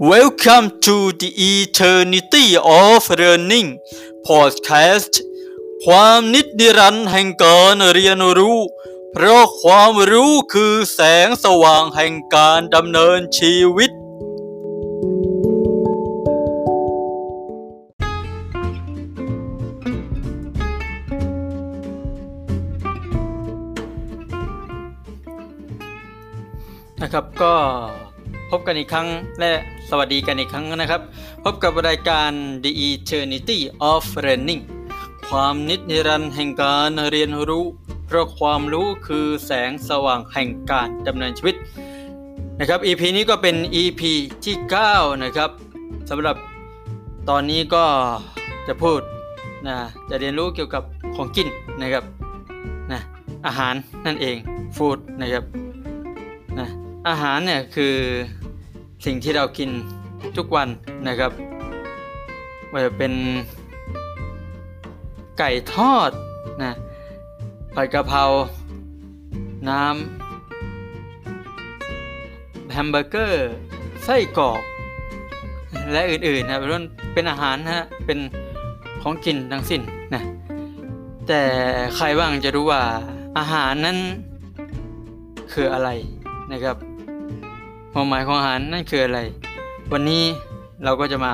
[0.00, 3.78] Welcome to the Eternity of Learning
[4.26, 5.22] Podcast
[5.84, 8.58] ความนิจนิรันดรแห่งการเรียนรู้
[9.12, 13.90] เพราะความรู้คือแสงสว่างแห่งการดำเนินชีวิต
[27.02, 27.54] นะครับก็
[28.54, 29.08] พบกันอีกครั้ง
[29.40, 29.52] และ
[29.90, 31.02] สวัสดีกันอีกครั้งนะครับ
[31.44, 32.30] พบกับรายการ
[32.64, 33.58] The Eternity
[33.92, 34.62] of Learning
[35.28, 37.64] ความนิจนิรันดร์แห่งการเรียนรู้
[38.06, 41.56] เพราะความรู้คือแสงสว่างแห่งการดำเนินชีวิต
[42.60, 44.02] นะครับ EP นี้ก็เป็น EP
[44.44, 44.56] ที่
[44.90, 45.50] 9 นะครับ
[46.10, 46.36] สำหรับ
[47.28, 47.84] ตอนนี้ก็
[48.68, 49.00] จะพูด
[49.66, 49.76] นะ
[50.10, 50.82] จะเรียนรู้เกี่ยวกับ
[51.16, 51.48] ของกิน
[51.82, 52.04] นะครับ
[52.92, 53.00] นะ
[53.46, 53.74] อาหาร
[54.06, 54.36] นั่นเอง
[54.76, 55.44] ฟู้ดนะครับ
[56.60, 56.68] นะ
[57.08, 57.94] อาหารเนี่ยคือ
[59.04, 59.70] สิ่งที่เรากิน
[60.36, 60.68] ทุกวัน
[61.08, 61.32] นะครับ
[62.72, 63.12] ว่าจะเป็น
[65.38, 66.10] ไก่ทอด
[66.62, 66.72] นะ
[67.74, 68.22] ผัดกะเพรา
[69.68, 69.94] น้ำ
[72.72, 73.50] แฮมเบอร์เกอร์
[74.04, 74.60] ไส้กรอก
[75.92, 76.82] และอื่นๆนะเป็น
[77.14, 78.18] เป็นอาหารนะเป็น
[79.02, 79.80] ของกินทั้งสิ้น
[80.14, 80.22] นะ
[81.28, 81.40] แต่
[81.96, 82.82] ใครบ้างจะรู้ว่า
[83.38, 83.98] อาหารนั้น
[85.52, 85.88] คืออะไร
[86.52, 86.76] นะครับ
[87.96, 89.20] ความหมายของอาหารนั่นคืออะไร
[89.92, 90.22] วันนี้
[90.84, 91.32] เราก็จะมา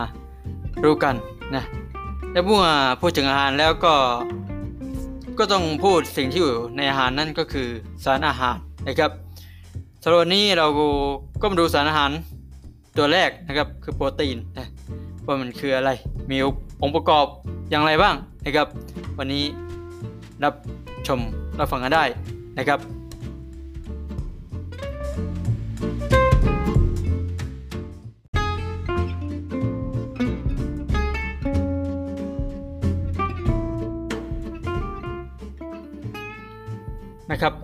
[0.84, 1.14] รู้กัน
[1.56, 1.64] นะ
[2.32, 2.62] และเมื่อ
[3.00, 3.94] พูดถึงอาหารแล้วก็
[5.38, 7.68] ก็ต้องพูดสิ่งที่อยู่ในอาหารนั่นก็คือ
[8.04, 8.56] สารอาหาร
[8.88, 9.10] นะครับ
[10.02, 10.66] สำหรับวันนี้เรา
[11.40, 12.10] ก็มาดูสารอาหาร
[12.96, 14.66] ตัวแรกนะครับคือโปรตีนนะ
[15.26, 15.90] ว่ามันคืออะไร
[16.30, 16.36] มี
[16.82, 17.26] องค์ประกอบ
[17.70, 18.66] อย่างไรบ้างนะครับ
[19.18, 19.44] วันนี้
[20.44, 20.54] รับ
[21.06, 21.20] ชม
[21.58, 22.04] รับฟังกันได้
[22.58, 22.78] นะครับ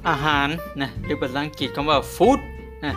[0.08, 0.48] อาหาร
[0.80, 2.40] นะหรือภาษาอังกฤษคำว่า food
[2.84, 2.94] นะ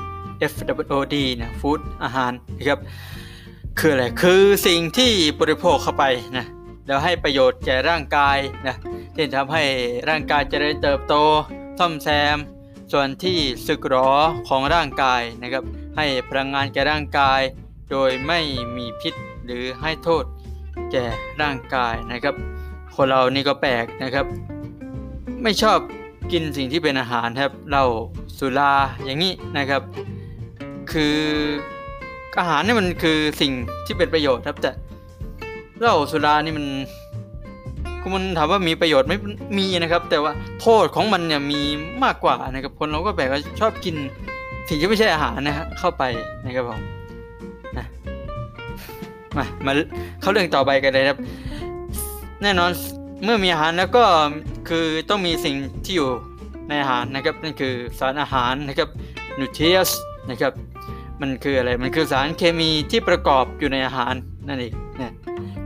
[0.51, 2.79] F W O D นะ food อาหารนะครับ
[3.79, 6.05] คืออะไรคือสิ่งที่บริโภคเข้าไป
[6.37, 6.45] นะ
[6.87, 8.37] แล้วให้ประโยชน์แก่ร่างกาย
[8.67, 8.75] นะ
[9.15, 9.63] ที่ทำให้
[10.09, 11.15] ร่างกายเจริญเติบโต
[11.79, 12.37] ซ่อมแซม
[12.91, 13.37] ส่วนที่
[13.67, 14.11] สึกหรอ
[14.47, 15.63] ของร่างกายนะครับ
[15.97, 17.41] ให้พลังงานแก่ร่างกาย
[17.91, 18.39] โดยไม่
[18.77, 19.13] มีพิษ
[19.45, 20.23] หรือให้โทษ
[20.91, 21.05] แก่
[21.41, 22.35] ร่างกายนะครับ
[22.95, 24.25] คนเรานี่ก็แปลกนะครับ
[25.43, 25.79] ไม่ชอบ
[26.31, 27.85] กินสิ่งที่เป็นอาหารครับเหล้า
[28.39, 28.71] สุรา
[29.05, 29.81] อย่างนี้นะครับ
[30.91, 31.17] คือ
[32.39, 33.51] อาหารนี่มันคือสิ่ง
[33.85, 34.71] ที่เป็นประโยชน์ครับแต่
[35.79, 36.65] เหล้าสุรานี่มัน
[38.01, 39.17] คือมันถามว่ามีประโยชน์ไม่
[39.57, 40.31] มีนะครับ แต่ว่า
[40.61, 41.61] โทษของมันเนี่ยมี
[42.03, 43.95] มากกว่านะครับคนเราก็แบบว่าชอบกิน
[44.69, 46.03] สิ่งที่ไม่ใช่อาหารนะฮะเข้าไป
[46.45, 46.79] นะครับผม
[47.77, 47.85] นะ
[49.37, 49.71] มามา
[50.21, 51.17] เข้าเรื่องต่อไปกันเลยครับ
[52.41, 52.71] แน่นอน
[53.23, 54.05] เมื่อมีอาหารแล้วก็
[54.69, 56.09] คือต้องมีสิ่งที่อยู่
[56.69, 58.89] ในอาหารนะครับนั่นคือสารอาหารนะครับ
[59.39, 59.89] nutrients
[60.29, 60.53] นะครับ
[61.21, 64.13] มันคืออะไรมันคือสารเคมีที่ประกอบอยู่ในอาหาร
[64.47, 65.13] นั่นเองนะ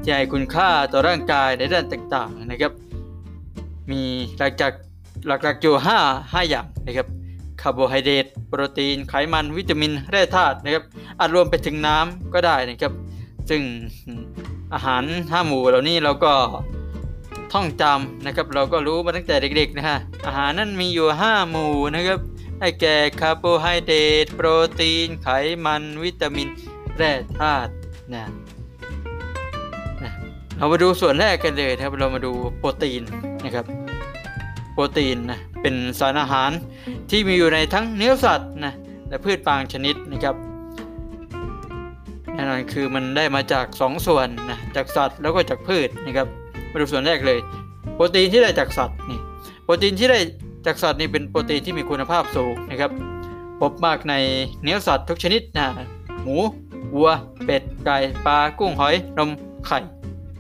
[0.01, 2.71] ที่ให้คุณค่าต่อร่างกายในด้านต่างๆนะครับ
[3.91, 4.01] มี
[4.37, 4.71] หลักจาก
[5.27, 7.07] หลักๆอยู่5 5อย่างนะครับ
[7.61, 10.83] คาร์โบไฮเดรตโปรตีนไขมันวิตามินแร่ธาตุนะครับ
[11.19, 12.93] อาจรวมไปถึงน้ำก็ได้นะครับ
[13.49, 13.61] ซึ่ง
[14.73, 16.33] อาหาร5หมู่เหล่านี้เราก็
[17.53, 22.19] ท่องจำนะครับ เราก็รู้มาตั้งแต่เด็กๆนะฮะอาหารนั้นมีอยู่ 5 หมู่นะครับ
[22.59, 24.47] ได้แก่คาร์โบไฮเดรตโปร
[24.79, 25.27] ตีน ไข
[25.65, 26.47] มัน วิตามิน
[26.97, 27.71] แร่ธาตุ
[28.13, 28.23] นะ
[30.03, 30.11] นะ
[30.55, 33.01] เรามาดูส่วนแรกกันเลยครับ เรามาดูโปรตีน
[33.43, 33.65] นะครับ
[34.73, 36.51] โปรตีนนะเป็นสารอาหาร
[37.09, 38.73] ที่มีอยู่ในทั้งเนื้อสัตว์นะ
[39.09, 40.35] และพืชบางชนิดนะครับ
[42.33, 46.27] แน่นอนคือมันได้มาจาก2ส่วนนะจากสัตว์แล้วก็จากพืชนะครับ
[46.73, 47.39] มาดูส่วนแรกเลย
[47.95, 49.19] โปรตีนที่ได้จากสัตว์นี่
[49.63, 50.19] โปรตีนที่ได้
[50.65, 52.91] จากสัตว์นี่เป็นโปรตีนที่มีคุณภาพสูงนะครับ
[53.59, 54.13] พบมากใน
[54.63, 55.65] เนื้อสัตว์ทุกชนิดนะ
[56.23, 56.35] หมู
[56.93, 57.09] วัว
[57.45, 59.29] เป็ดไก่ปลากุ้งหอยนม
[59.65, 59.77] ไข่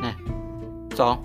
[0.03, 0.13] นะ
[0.99, 1.15] สอง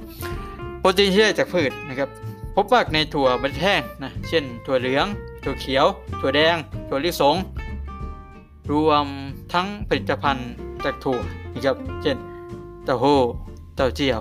[0.80, 2.08] โปรตีนที่ได้จากพืชนะครับ
[2.54, 5.06] พบมากในถั่วบดแห้งนะเช่น ถั่วเหลือง
[5.44, 5.86] ถั่วเขียว
[6.20, 6.56] ถั่วแดง
[6.88, 7.36] ถั่วลิสง
[8.70, 9.06] รวม
[9.52, 10.50] ทั้งผลิตภัณฑ์
[10.84, 11.18] จากถั่ว
[11.52, 12.16] นะครับเช่น
[12.84, 13.18] เต้าหู้
[13.76, 14.20] เต้าเจี้ยว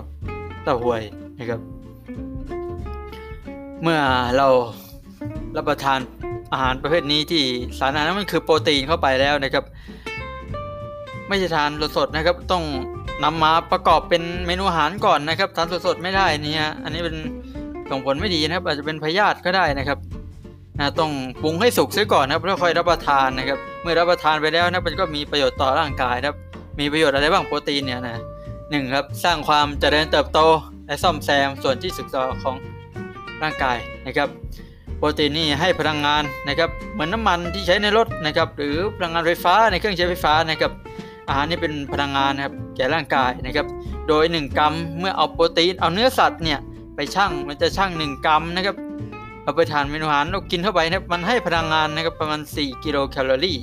[0.68, 1.02] ตาหวย
[1.38, 1.60] นะครับ
[3.82, 4.00] เมื่อ
[4.36, 4.48] เรา
[5.56, 5.98] รับประทาน
[6.52, 7.42] อาหารประเภทนี้ที่
[7.78, 9.64] สารอาหารนั้นมันคือโปรตีนเข้าไปแล้วนะครับ
[11.28, 12.64] ไม่ใช่ทานสดๆนะครับ ต้อง
[13.24, 17.16] นำมาประกอบเป็นเมนูอาหารก่อนนะครับทานสดๆไม่ได้นี่ฮะอันนี้เป็น
[17.90, 19.98] ส่งผลไม่ดีนะครับ อาจจะเป็นพยาธิก็ได้นะครับ
[20.78, 21.10] นะต้อง
[21.42, 26.36] ปรุงให้สุกเสียก่อนนะครับแล้วค่อยรับประทานนะครับเมื่อมื่อรับประทานไปแล้วนะมันก็มีประโยชน์ต่อร่างกายนะครับ
[26.80, 28.22] มีประโยชน์อะไรบ้างโปรตีนเนี่ยนะ
[28.70, 30.40] หนึ่งครับสร้างความเจริญเติบโต
[30.86, 32.56] และซ่อมแซมส่วนที่สึกหรอของ
[33.42, 33.76] ร่างกาย
[34.06, 34.28] นะครับ
[34.96, 40.72] โปรตีนนี่ให้พลังงานนะครับเหมือนน้ามันที่ใช้ในรถนะครับหรือพลังงานไฟฟ้าในเครื่องใช้ไฟฟ้านะครับ
[41.28, 43.66] อาหารนี่เป็นพลังงานนะครับแก่ร่างกายนะครับ
[44.08, 46.58] โดย 1 กรัมเมื่อเอาโปรตีนเอาเนื้อสัตว์เนี่ย
[46.94, 48.76] ไปชั่งมันจะชั่ง 1 กรัมนะครับ
[49.42, 53.58] เอาไปทานเมนูอาหารเรากินเข้าไปนะมันให้พลังงานนะครับประมาณ 4 กิโลแคลอรี่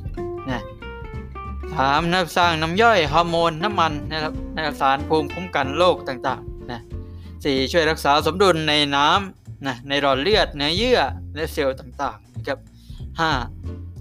[1.75, 4.33] นะสามนะสร้างน้ำย่อยฮอร์โมนน้ำมันนะครับ
[4.81, 6.79] สารภูมิคุ้มกันโรคต่างๆนะ
[7.43, 10.99] สี่ช่วยรักษาสมดุลในน้ำนะในหลอดเลือดเนื้อเยื่อ
[11.35, 12.59] และเซลล์ต่างๆนะครับ
[13.19, 13.31] ห้า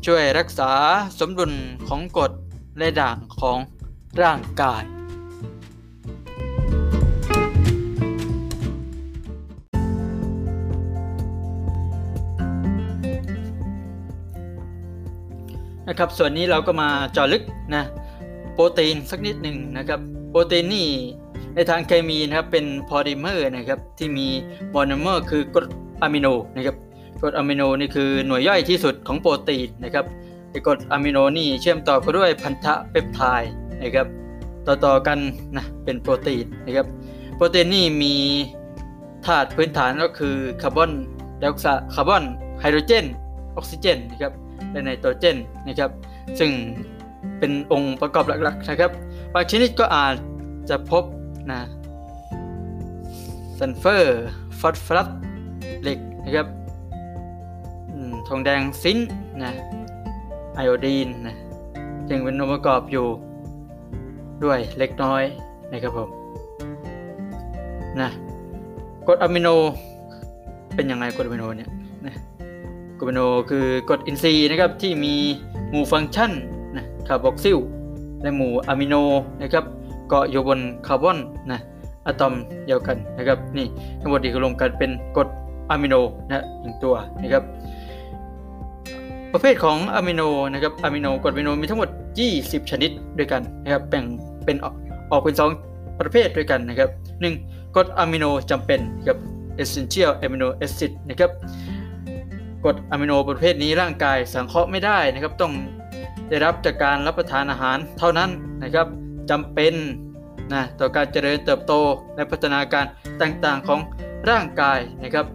[0.06, 0.70] ช่วยรักษา
[1.18, 1.52] สมดุล
[1.88, 2.32] ของกรด
[2.78, 3.58] และด่างของ
[4.22, 4.82] ร่างกาย
[15.88, 17.42] นะครับ ส่วนนี้เราก็มาเจาะลึก
[17.74, 17.84] นะ
[18.54, 20.00] โปรตีนสักนิดหนึ่งนะครับ
[20.30, 20.88] โปรตีนนี่
[21.54, 24.26] ในทางเคมีนะครับเป็นพอลิเมอร์นะครับที่มี
[24.70, 25.66] โมโนเมอร์คือกรด
[26.02, 26.26] อะมิโน
[26.56, 26.76] นะครับ
[27.20, 30.04] กรดอะมิโนนี่คือหน่วยย่อยที่สุดของโปรตีนนะครับ
[30.50, 33.52] ไอกรดอะมิโนนี่เชื่อมต่อกันด้วยพันธะเปปไทด์
[33.82, 34.06] นะครับ
[34.66, 35.18] ต่อๆกัน
[35.56, 36.86] นะเป็นโปรตีนนะครับ
[37.36, 38.14] โปรตีนนี่มี
[39.26, 40.90] ธาตุพื้นฐานก็คือคาร์บอน
[41.38, 42.24] ไดออกไซด์คาร์บอน
[42.60, 43.06] ไฮโดรเจน
[43.56, 44.32] ออกซิเจนนะครับ
[44.70, 45.36] และไนโตรเจน
[45.66, 45.90] นะครับ
[46.38, 46.50] ซึ่ง
[47.38, 48.90] เป็นองค์ประกอบหลักๆนะครับ
[49.34, 50.14] บางชนิดก็อาจ
[50.70, 51.04] จะพบ
[51.52, 51.60] นะ
[53.58, 54.24] ซัลเฟอร์
[54.60, 55.08] ฟอสฟอรัส
[55.82, 56.46] เหล็กนะครับ
[58.28, 59.08] ทองแดง zinc
[59.42, 59.50] นะ
[60.54, 61.36] ไอโอดีนนะ
[62.08, 63.06] จึงเป็นองค์ประกอบอยู่
[64.44, 65.22] ด้วยเล็กน้อย
[65.72, 66.08] นะครับผม
[68.00, 68.08] นะ
[69.06, 69.48] กรดอะมิโน
[70.74, 71.70] เป็นยังไงกรดอะมิโนเนี่ย
[72.06, 72.14] นะ
[73.06, 75.14] กรดอะมิโนคือกรดอินทรีย์นะครับที่มี
[75.70, 76.32] หมู่ฟังก์ชัน
[76.76, 77.58] นะคาร์บอกซิล
[78.22, 78.94] และหมู่อะมิโน
[79.42, 79.64] นะครับ
[80.08, 81.18] เกาะอยู่บนคาร์บอน
[81.52, 81.60] นะ
[82.06, 82.34] อะตอม
[82.66, 83.66] เดียวกันนะครับนี่
[84.00, 85.28] ทั้งหมดที่รวมกันเป็นกรด
[85.70, 85.94] อะมิโน
[86.28, 87.42] นะหนึ่งตัวนะครับ
[89.32, 90.22] ประเภทของอะมิโน
[90.52, 91.88] นะครับอะมิโนกรดอะมิโนมีทั้งหมด
[92.30, 94.04] 20 ชนิดด้วยกันนะครับแบ่ง
[94.44, 94.66] เป็นอ
[95.16, 95.34] อกเป็น
[95.66, 96.90] 2 ประเภทด้วยกันนะครับ
[97.32, 97.74] 1.
[97.74, 99.18] กรดอะมิโนจำเป็นครับ
[99.62, 101.30] essential amino acid นะครับ
[102.64, 105.52] กรดอะมิโนประเภทนี้ร่างกายสังเคราะห์ไม่ได้นะครับ ต้อง
[106.28, 108.30] ได้รับจากการรับประทานอาหารเท่านั้น
[108.62, 108.86] นะครับ
[109.30, 109.74] จำเป็น
[110.52, 111.72] นะต่อการเจริญเติบโต
[112.16, 112.84] และพัฒนาการ
[113.22, 113.80] ต่างๆของ
[114.30, 115.26] ร่างกายนะครับ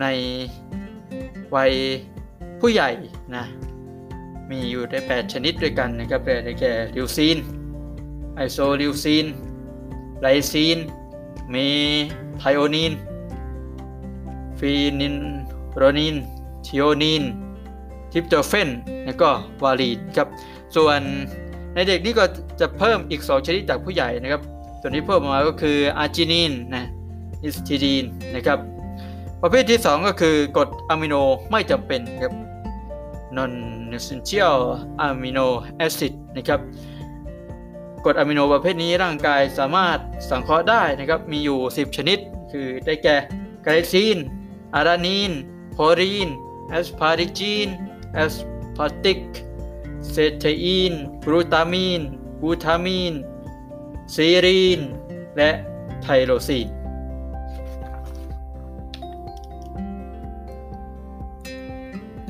[0.00, 0.06] ใน
[1.54, 1.72] วัย
[2.60, 2.90] ผู้ใหญ่
[3.34, 3.44] นะ
[4.50, 7.36] มีอยู่ได้ 8 ชนิดด้วยกันนะครับได้แก่ลิวซีน
[8.36, 9.26] ไอโซลิวซีน
[10.22, 10.78] ไลซีน
[11.50, 11.54] เม
[12.38, 12.92] ไทโอนีน
[14.58, 15.16] ฟีนิลอะลาน
[15.76, 16.16] ีน
[16.66, 17.24] ทรีโอนีน
[18.12, 18.68] ทริปโตเฟน
[19.04, 19.28] แล้วก็
[19.62, 20.28] วาลีนครับ
[20.76, 21.00] ส่วน
[21.74, 22.24] ในเด็กนี่ก็
[22.60, 24.42] จะเพิ่มอีก 2 ชนิดจากผู้ใหญ่นะครับ
[24.80, 26.84] ส่วนที่เพิ่มมาก็คืออาร์จินีนนะ
[27.42, 28.58] ฮิสทิดีนนะครับ
[29.42, 31.14] ประเภทที่ 2 ก็คือกรดอะมิโน
[31.50, 32.34] ไม่จำเป็นครับ
[33.36, 33.52] non
[33.96, 34.58] essential
[35.06, 35.46] amino
[35.86, 36.60] acid นะครับ
[38.04, 39.98] กรดอะมิโนประเภทนี้ร่างกายสามารถ
[40.30, 42.18] สังเคราะห์ได้นะครับ มีอยู่ 10 ชนิด
[42.52, 43.16] คือได้แก่
[43.62, 45.32] ไกลซีนอาซีนอารานีน
[45.76, 46.32] chlorine
[46.76, 47.72] asparagine
[48.22, 49.20] aspartic
[50.14, 50.94] cetain
[51.24, 52.06] glutamine
[52.40, 53.18] glutamine
[54.14, 54.84] serine
[55.36, 55.50] และ
[56.02, 56.68] ไทโรซีน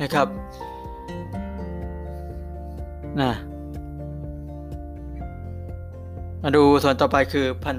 [0.01, 0.27] นะครับ
[3.21, 3.31] นะ
[6.43, 7.77] มาดูส่วนต่อไปคือพัน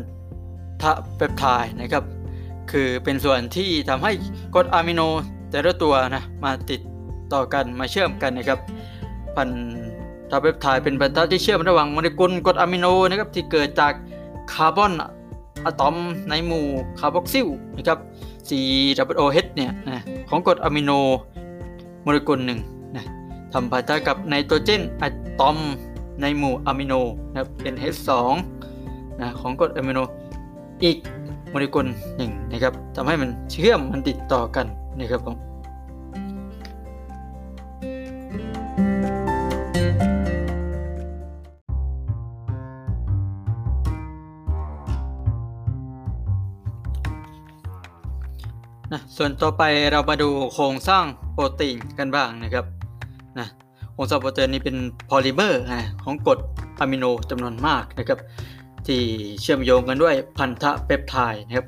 [0.82, 2.04] ธะเปปไทด์นะครับ
[2.70, 4.12] คือเป็นส่วนที่ทำให้
[4.54, 5.00] กรดอะมิโน
[5.52, 6.80] แต่ละตัวนะมาติด
[7.32, 8.58] ต่อกันมาเชื่อมกันนะครับ
[9.36, 9.48] พัน
[10.30, 13.92] ธะเปปไทด์เป็นพันธะที่เชื่อมระหว่างโมเลกุลกรดอะมิโนนะครับที่เกิดจาก
[14.52, 14.92] คาร์บอน
[15.64, 15.96] อะตอม
[16.28, 16.66] ในหมู่
[16.98, 17.98] คาร์บอกซิลนะครับ
[18.48, 20.90] COOH เนี่ยนะของกรดอะมิโน
[22.02, 22.60] โมเลกุลหนึ่ง
[22.96, 23.04] นะ
[23.52, 25.08] ทำพันธะกับไนโตรเจนอะ
[25.40, 25.56] ตอม
[26.20, 26.94] ในหมู่อะมิโน
[27.30, 28.10] นะครับเป็น H2
[29.20, 29.98] นะของกรดอะมิโน
[30.84, 30.96] อีก
[31.50, 34.66] โมเลกุลหนึ่งนะครับทำให้มันเชื่อมมันติดต่อกัน
[34.98, 35.36] นะครับผม
[48.92, 52.64] นะส่วนต่อไปเรามาดูโครงสร้างโปรตีนกันบ้างนะครับ
[53.38, 53.46] นะ
[53.92, 54.76] โครงสร้างโปรตีนนี้เป็น
[55.08, 56.38] พอลิเมอร์นะของกรด
[56.80, 58.18] อะมิโนจำนวนมากนะครับ
[58.86, 59.00] ที่
[59.40, 61.66] เชื่อมโยงกันด้วยพันธะเปปไทด์นะครับ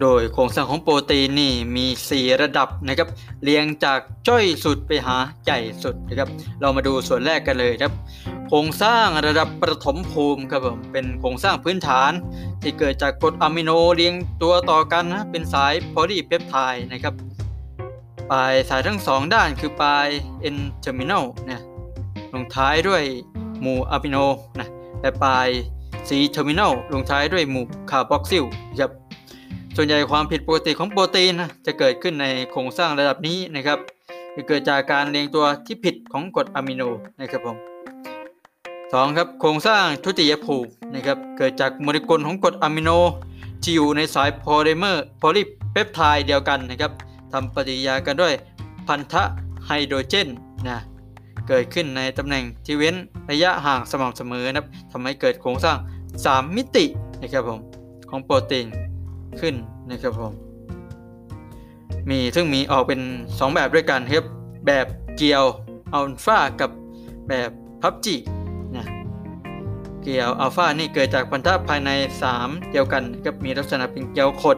[0.00, 3.08] โดยโครงสร้างของโปรตีนนี่มี 4 ระดับนะครับ
[3.42, 6.28] เรียงจากจ้อยสุดไปหาใหญ่สุดนะครับ
[6.60, 7.92] เรามาดูส่วนแรกกันเลยครับ
[8.48, 12.12] โครงสร้างระดับประถมภูมิครับผมเป็นโครงสร้างพื้นฐาน
[12.62, 17.14] ที่เกิดจากกรดอะมิโนเรียงตัวต่อกันนะเป็นสายโพลีเพปไทด์นะครับ
[18.30, 20.08] ปลายสายทั้งสองด้านคือปลาย
[20.54, 21.60] N terminal นะ
[22.34, 23.02] ลงท้ายด้วย
[23.60, 24.16] หมู่อะมิโน
[24.60, 24.68] นะ
[25.00, 25.48] และปลาย
[26.08, 28.44] C terminal ลงท้ายด้วยหมู่คาร์บอกซิล
[28.80, 28.90] ครับ
[29.80, 33.78] ส่วนใหญ่ความผิดปกติของโปรตีนจะเกิดขึ้นในโครงสร้างระดับนี้นะครับ
[34.48, 36.82] เกิดจากการเรียงตัวที่ผิดของกรดอะมิโน
[37.20, 37.56] นะครับผม
[38.92, 42.90] สองครับโครงสร้างทุติยภูมินะครับเกิดจากโมเลกุลของกรดอะมิโน
[43.62, 45.42] ที่อยู่ในสายโพลิเมอร์โพลี
[45.72, 46.92] เปปไทด์เดียวกันนะครับ
[47.32, 48.34] ทำปฏิกิริยากันด้วย
[48.86, 49.22] พันธะ
[49.66, 50.28] ไฮโดรเจน
[50.68, 50.78] นะ
[51.48, 52.96] เกิดขึ้นในตำแหน่งที่เว้น
[53.30, 55.76] ระยะห่างสม่ำเสมอนะครับทำให้เกิดโครงสร้าง
[56.16, 56.84] 3 มิติ
[57.22, 57.60] นะครับผม
[58.10, 58.66] ของโปรตีน
[59.40, 59.54] ขึ้น
[59.90, 60.32] นะครับผม
[62.10, 64.24] มีซึ่งมีออกเป็น 2 แบบด้วยกันครับ
[64.66, 65.44] แบบเกียว
[65.94, 66.70] อัลฟากับ
[67.28, 67.50] แบบ
[67.82, 68.16] พับจิ
[68.76, 68.86] นะ
[70.02, 71.90] เกียวอัลฟานี่เกิดจากพันธะภายใน
[72.30, 74.56] 3 เดียวกันครับมีลักษณะเป็นเกลียวขด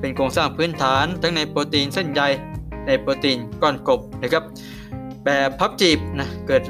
[0.00, 2.22] เป็นโครงสร้างพื้นฐาน ทั้งในโปรตีนเส้นใย
[2.86, 4.44] ในโปรตีนก้อนกบนะครับ
[5.24, 6.62] แบบพับจีบนะเกิด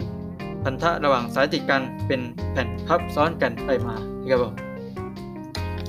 [0.64, 2.20] พันธะระหว่างสายติดกันเป็น
[2.52, 4.52] แผ่นพับซ้อนกันไปมานะครับผม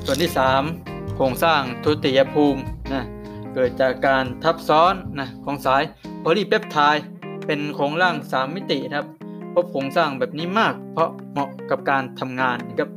[0.05, 2.61] ส่วนที่ 3 โครงสร้างทุติยภูมิ
[2.93, 3.03] นะ
[3.53, 5.83] เกิดจากการทับซ้อนนะของสาย
[6.19, 7.03] โพลีเปปไทด์
[7.45, 9.07] เป็นโครงร่าง 3 มิตินะครับ
[9.53, 12.89] พบโครงสร้างแบบนี้มาก เพราะเหมาะกับการทำงานนะครับ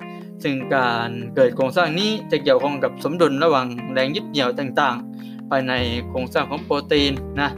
[0.43, 5.73] ซึ่งการเกิดโครงสร้างนี้จะเกี่ยวข้องกับสมดุลระหว่างแรงยึดเหนี่ยวต่างๆ ภายใน
[6.09, 7.51] โครงสร้างของโปรตีนนะ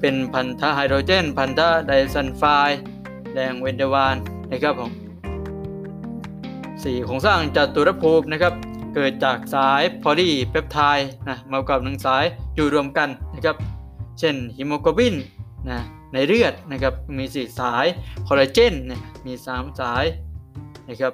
[0.00, 2.80] เป็นพันธะไฮโดรเจน พันธะไดซัลไฟด์
[3.34, 4.16] แรงเวนเดวาน
[4.50, 4.90] นะครับผม
[6.82, 8.54] สี่โครงสร้างจัตุรภูมินะครับ
[9.00, 12.24] เกิดจากสายโพลีเปปไทด์นะมากับหนึ่งสาย
[12.54, 13.56] อยู่รวมกันนะครับ
[14.18, 15.14] เช่นฮิโมโกลบิน
[15.68, 15.78] นะ
[16.12, 17.86] ในเลือดนะครับมีสี่สาย
[18.26, 20.04] คอลลาเจนนะมีสามสาย
[20.88, 21.12] นะครับ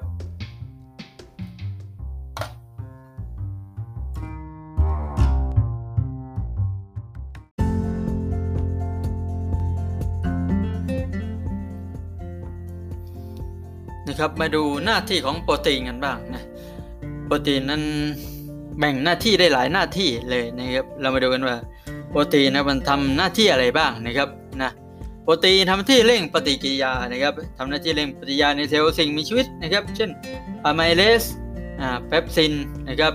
[14.08, 16.44] นะครับมาดูหน้าที่ของโปรตีนกันบ้างนะ
[17.34, 17.82] รตีนนั้น
[18.78, 21.56] แบ่งหน้าที่ได้หลายหน้าที่เลยนะครับ เรามาดูกันว่า
[22.10, 24.28] โปรตีนนะมันทำหน้าที่อะไรบ้างนะครับ
[24.62, 24.70] นะ
[25.22, 30.10] โปรตีนทำหน้าที่เร่งปฏิกิริยานะครับทำหน้าที่เร่งปฏิกิริยาในเซลล์สิ่งมีชีวิตนะครับ เช่น
[30.64, 31.24] อะไมเลส
[31.80, 32.52] อ่าเปปซิน
[32.88, 33.14] นะครับ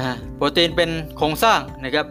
[0.00, 2.06] นะโปรตีนเป็นโครงสร้างนะครับ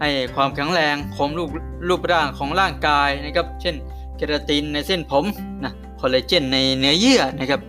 [0.00, 1.50] ให้ความแข็งแรงคงรูป
[1.88, 3.74] รูปร่างของร่างกายนะครับ เช่น
[4.16, 5.24] เคราตินในเส้นผม
[5.64, 7.60] นะคอลลาเจนในเนื้อเยื่อนะครับ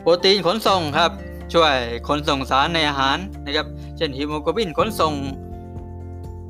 [0.00, 1.12] โปรตีนขนส่งครับ
[1.58, 5.12] ช่วยขนส่งสารในอาหารนะครับ เช่นฮีโมโกลบินขนส่ง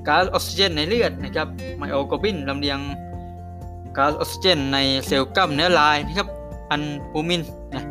[0.09, 1.49] ก๊าซออกซิเจนในเลือดนะครับ
[1.79, 2.79] ไมโอโกลบินลำเลียง
[3.97, 6.29] ก๊าซออกซิเจนในเซลล์กล้ามเนื้อลายนะครับ
[6.71, 6.83] อัล
[7.13, 7.43] บูมิน
[7.75, 7.83] นะ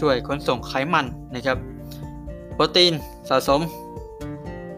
[0.00, 1.58] ช่วยขนส่งไขมันนะครับ
[2.54, 2.92] โปรตีน
[3.28, 3.60] สะสม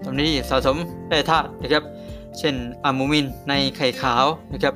[0.04, 0.76] ตรงนี้สะสม
[1.08, 1.82] แร่ธาตุนะครับ
[2.38, 4.74] เช่นอัลบูมินในไข่ขาวนะครับ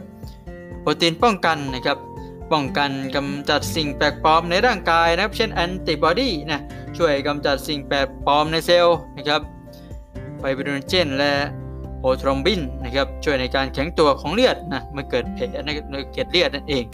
[0.82, 1.98] โปรตีนป้องกันนะครับ
[2.52, 6.60] ป้องกันกำจัดสิ่งแปลกปลอมในร่างกายนะครับ เช่นแอนติบอดีนะ
[6.96, 9.40] ช่วยกำจัดสิ่งแปลกปลอมในเซลล์นะครับ
[10.38, 11.32] ไฟบริโนเจนและ
[12.00, 15.68] โพรทรอมบินนะครับช่วยในการแข็งตัวของเลือดนะเมื่อเกิดแผลใน
[16.12, 16.84] เกล็ดเลือดนั่นเอง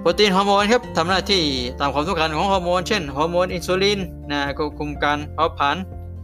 [0.00, 1.42] โปรตีนฮอร์โมนครับทำหน้าที่
[1.80, 5.76] ตามความต้องการของฮอร์โมนเช่นฮอร์โมนอินซูลินนะควบคุมการเผาผลาญ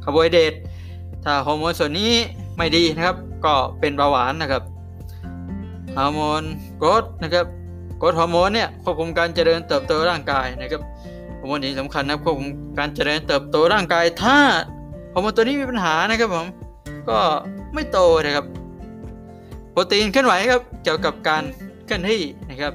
[0.05, 0.55] คาร์โบไฮเดรต
[1.25, 2.12] ถ้าฮอร์โมนส่วนนี้
[2.57, 4.62] ไม่ดีนะครับ ก็เป็นเบาหวานนะครับ
[5.97, 6.43] ฮอร์โมน
[6.78, 7.47] growth นะครับ
[8.02, 10.83] growth hormone เนี่ยควบคุมการเจริญเติบโตร่างกายนะครับ
[11.40, 14.38] ฮอร์โมนนี้สำคัญนะควบคุมการเจริญเติบโตร่างกาย ถ้า
[15.14, 16.47] ฮอร์โมนตัวนี้มีปัญหานะครับผม
[17.09, 17.19] ก็
[17.75, 18.47] ไม่โตนะครับ
[19.73, 21.42] โปรตีนเคลื่อนไหวครับเกี่ยวกับการ
[21.87, 22.73] เคลื่อนที่นะครับ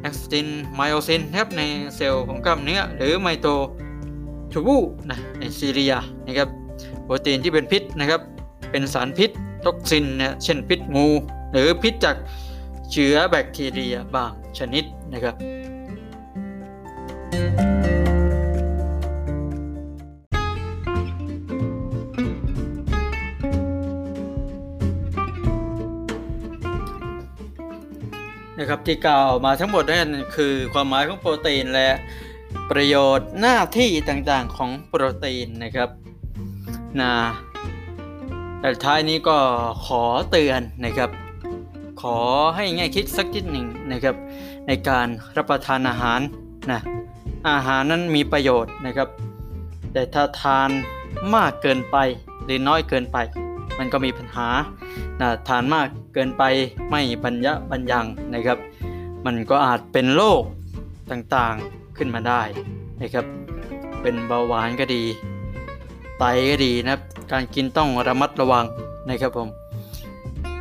[0.00, 1.62] แอคตินไมโอซินครับใน
[1.96, 3.46] เซลล์ของกล้ามเนื้อหรือไมโคร
[4.52, 4.76] ทูบูล
[5.10, 5.94] นะในซีเลีย
[6.26, 6.48] นะครับ
[7.04, 8.20] โปรตีนที่เป็นพิษนะครับ
[8.70, 9.30] เป็นสารพิษ
[9.64, 11.08] toxin นะเช่นพิษงู
[11.52, 12.16] หรือพิษจาก
[12.92, 15.34] เชื้อแบคทีเรียบางชนิดนะครับ
[28.58, 31.88] นะครับที่กล่าวมาทั้งหมดนั่นคือความหมายของโปรตีนและ
[32.70, 35.88] ประโยชน์หน้าที่ต่างๆของโปรตีนนะครับ
[37.00, 37.14] นะ
[38.60, 39.38] แต่ท้ายนี้ก็
[39.86, 41.10] ขอเตือนนะครับ
[42.00, 42.18] ขอ
[42.56, 44.14] ให้ง่คิดสักนิดหนึ่งนะครับ
[44.66, 46.20] ในการรับประทานอาหาร
[46.70, 46.80] นะ
[47.50, 49.08] อาหารนั้นมีประโยชน์นะครับ
[49.92, 50.70] แต่ถ้าทาน
[51.34, 51.96] มากเกินไป
[52.44, 53.16] หรือน้อยเกินไป
[53.78, 54.48] มันก็มีปัญหา
[55.20, 56.42] นะทานมากเกินไป
[56.90, 58.58] ไม่บรรยะบรรยังนะครับ
[59.26, 60.42] มันก็อาจเป็นโรค
[61.10, 62.42] ต่างๆขึ้นมาได้
[63.00, 63.24] นะครับ
[64.02, 65.02] เป็นเบาหวานก็ดี
[66.18, 67.00] ไตก็ดีนะครับ
[67.32, 68.64] การกินต้องระมัดระวัง
[69.08, 69.48] นะครับผม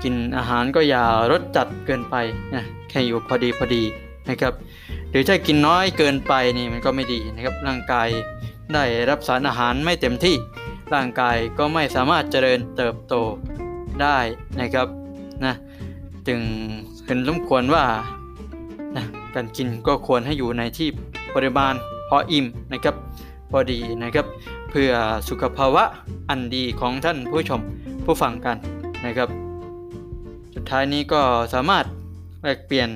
[0.03, 2.15] กินอาหารก็อย่ารสจัดเกินไป
[2.53, 3.83] นะแค่อยู่พอดีพอดี
[4.29, 4.53] นะครับ
[5.09, 8.07] หรือถ้ากินน้อยเกินไปนี่มันก็ไม่ดีนะครับ ร่างกาย
[8.73, 10.35] ได้รับสารอาหารไม่เต็มที่
[10.93, 13.13] ร่างกายก็ไม่สามารถเจริญเติบโต
[14.01, 14.17] ได้
[14.61, 14.87] นะครับ
[15.45, 15.53] นะ
[16.27, 16.39] จึง
[17.05, 17.85] เห็นสมควรว่า
[18.95, 19.03] นะ
[19.35, 20.89] การกินก็ควรให้อยู่ในที่
[21.35, 21.73] ปริมาณ
[22.09, 22.95] พออิ่มนะครับ
[23.51, 24.25] พอดีนะครับ
[24.69, 24.91] เพื่อ
[25.29, 25.83] สุขภาวะ
[26.29, 27.61] อันดีของท่านผู้ชม
[28.05, 28.57] ผู้ฟังกัน
[29.05, 29.46] นะครับ
[30.59, 31.21] สุดท้ายนี้ก็
[31.53, 31.85] สามารถ
[32.43, 32.89] แลกเปลี่ยน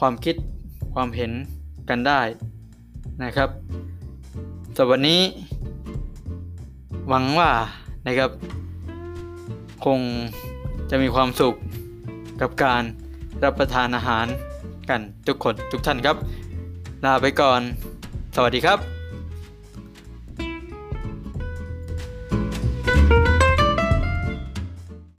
[0.00, 0.36] ความคิด
[0.94, 1.30] ความเห็น
[1.88, 2.20] กันได้
[3.22, 3.48] นะครับ
[4.76, 5.20] สำหรับวันนี้
[7.08, 7.50] หวังว่า
[8.06, 8.30] นะครับ
[9.84, 10.00] คง
[10.90, 11.54] จะมีความสุข
[12.40, 12.82] กับการ
[13.44, 14.26] รับประทานอาหาร
[14.90, 16.16] กันทุกคนทุกท่านครับ
[17.04, 17.60] ลาไปก่อน
[18.34, 18.97] สวัสดีครับ